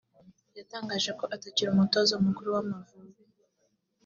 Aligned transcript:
yatangaje 0.57 1.11
ko 1.19 1.23
atakiri 1.35 1.69
umutoza 1.71 2.13
mukuru 2.25 2.47
w’Amavubi 2.55 3.21